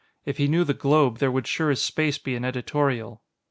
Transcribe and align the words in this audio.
If 0.25 0.37
he 0.37 0.47
knew 0.47 0.63
the 0.63 0.73
Globe, 0.73 1.19
there 1.19 1.29
would 1.29 1.45
sure 1.45 1.69
as 1.69 1.79
Space 1.79 2.17
be 2.17 2.33
an 2.35 2.43
editorial. 2.43 3.21